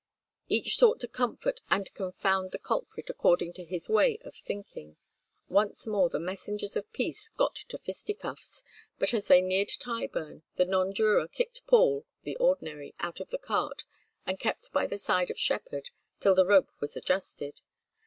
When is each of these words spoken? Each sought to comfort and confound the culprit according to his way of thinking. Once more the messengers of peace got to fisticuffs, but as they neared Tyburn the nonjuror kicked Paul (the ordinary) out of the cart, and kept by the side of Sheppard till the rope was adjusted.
Each 0.49 0.77
sought 0.77 0.99
to 1.01 1.07
comfort 1.07 1.61
and 1.69 1.93
confound 1.93 2.49
the 2.49 2.57
culprit 2.57 3.07
according 3.11 3.53
to 3.53 3.63
his 3.63 3.87
way 3.87 4.17
of 4.23 4.35
thinking. 4.35 4.97
Once 5.47 5.85
more 5.85 6.09
the 6.09 6.17
messengers 6.19 6.75
of 6.75 6.91
peace 6.91 7.29
got 7.29 7.53
to 7.69 7.77
fisticuffs, 7.77 8.63
but 8.97 9.13
as 9.13 9.27
they 9.27 9.41
neared 9.41 9.71
Tyburn 9.79 10.41
the 10.55 10.65
nonjuror 10.65 11.27
kicked 11.27 11.67
Paul 11.67 12.07
(the 12.23 12.35
ordinary) 12.37 12.95
out 12.97 13.19
of 13.19 13.29
the 13.29 13.37
cart, 13.37 13.83
and 14.25 14.39
kept 14.39 14.71
by 14.71 14.87
the 14.87 14.97
side 14.97 15.29
of 15.29 15.37
Sheppard 15.37 15.91
till 16.19 16.33
the 16.33 16.47
rope 16.47 16.71
was 16.79 16.97
adjusted. 16.97 17.61